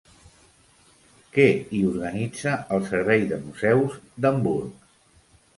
Què 1.35 1.45
hi 1.79 1.83
organitza 1.89 2.55
el 2.79 2.83
servei 2.89 3.29
de 3.35 3.41
museus 3.45 4.03
d'Hamburg? 4.25 4.93